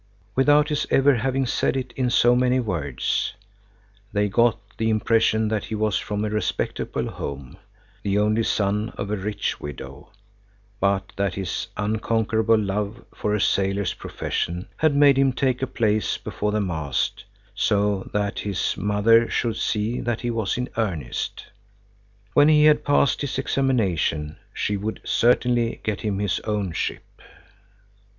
[0.33, 3.35] Without his ever having said it in so many words,
[4.11, 7.55] they got the impression that he was from a respectable home,
[8.01, 10.09] the only son of a rich widow,
[10.79, 16.17] but that his unconquerable love for a sailor's profession had made him take a place
[16.17, 17.23] before the mast,
[17.53, 21.45] so that his mother should see that he was in earnest.
[22.33, 27.21] When he had passed his examination, she would certainly get him his own ship.